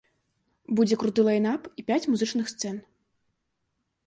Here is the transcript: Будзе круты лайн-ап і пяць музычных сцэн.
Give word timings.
Будзе 0.79 0.97
круты 1.03 1.25
лайн-ап 1.27 1.67
і 1.83 1.85
пяць 1.91 2.01
музычных 2.15 2.45
сцэн. 2.55 2.75